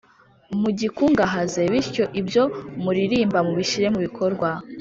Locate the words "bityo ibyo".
1.71-2.43